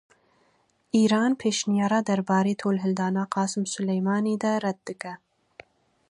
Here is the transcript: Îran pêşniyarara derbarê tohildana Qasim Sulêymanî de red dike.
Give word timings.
Îran 1.03 1.31
pêşniyarara 1.41 1.99
derbarê 2.07 2.53
tohildana 2.61 3.23
Qasim 3.33 3.65
Sulêymanî 3.73 4.35
de 4.43 4.51
red 4.63 4.79
dike. 4.87 5.13